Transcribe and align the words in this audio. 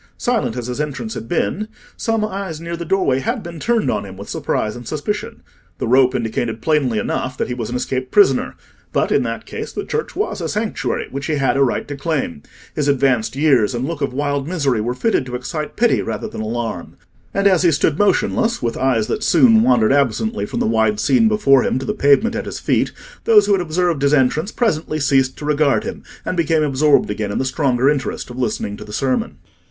Silent 0.17 0.57
as 0.57 0.65
his 0.65 0.81
entrance 0.81 1.13
had 1.13 1.27
been, 1.29 1.67
some 1.95 2.25
eyes 2.25 2.59
near 2.59 2.75
the 2.75 2.83
doorway 2.83 3.19
had 3.19 3.43
been 3.43 3.59
turned 3.59 3.91
on 3.91 4.03
him 4.03 4.17
with 4.17 4.27
surprise 4.27 4.75
and 4.75 4.87
suspicion. 4.87 5.43
The 5.77 5.87
rope 5.87 6.15
indicated 6.15 6.59
plainly 6.63 6.97
enough 6.97 7.37
that 7.37 7.49
he 7.49 7.53
was 7.53 7.69
an 7.69 7.75
escaped 7.75 8.09
prisoner, 8.09 8.55
but 8.91 9.11
in 9.11 9.21
that 9.21 9.45
case 9.45 9.71
the 9.71 9.85
church 9.85 10.15
was 10.15 10.41
a 10.41 10.49
sanctuary 10.49 11.07
which 11.11 11.27
he 11.27 11.35
had 11.35 11.55
a 11.55 11.61
right 11.63 11.87
to 11.87 11.95
claim; 11.95 12.41
his 12.75 12.87
advanced 12.87 13.35
years 13.35 13.75
and 13.75 13.85
look 13.85 14.01
of 14.01 14.11
wild 14.11 14.47
misery 14.47 14.81
were 14.81 14.95
fitted 14.95 15.23
to 15.27 15.35
excite 15.35 15.75
pity 15.75 16.01
rather 16.01 16.27
than 16.27 16.41
alarm; 16.41 16.97
and 17.31 17.45
as 17.45 17.61
he 17.61 17.71
stood 17.71 17.99
motionless, 17.99 18.59
with 18.59 18.75
eyes 18.77 19.05
that 19.05 19.21
soon 19.23 19.61
wandered 19.61 19.93
absently 19.93 20.47
from 20.47 20.59
the 20.59 20.65
wide 20.65 20.99
scene 20.99 21.27
before 21.27 21.61
him 21.61 21.77
to 21.77 21.85
the 21.85 21.93
pavement 21.93 22.35
at 22.35 22.47
his 22.47 22.59
feet, 22.59 22.91
those 23.25 23.45
who 23.45 23.51
had 23.51 23.61
observed 23.61 24.01
his 24.01 24.15
entrance 24.15 24.51
presently 24.51 24.99
ceased 24.99 25.37
to 25.37 25.45
regard 25.45 25.83
him, 25.83 26.01
and 26.25 26.35
became 26.37 26.63
absorbed 26.63 27.11
again 27.11 27.31
in 27.31 27.37
the 27.37 27.45
stronger 27.45 27.87
interest 27.87 28.31
of 28.31 28.39
listening 28.39 28.75
to 28.75 28.83
the 28.83 28.91
sermon. 28.91 29.37